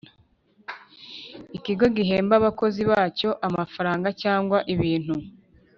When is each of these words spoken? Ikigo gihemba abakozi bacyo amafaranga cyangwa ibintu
Ikigo 1.57 1.85
gihemba 1.95 2.33
abakozi 2.39 2.81
bacyo 2.91 3.29
amafaranga 3.47 4.07
cyangwa 4.21 4.57
ibintu 4.73 5.13